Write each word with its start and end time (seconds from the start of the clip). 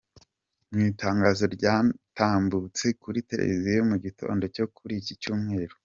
Mu 0.71 0.79
Itangazo 0.91 1.43
ryatambutse 1.55 2.85
kuri 3.01 3.17
Televiziyo 3.29 3.81
mu 3.91 3.97
gitondo 4.05 4.43
cyo 4.55 4.65
kuri 4.75 4.93
’iki 5.01 5.15
cyumweru,. 5.23 5.75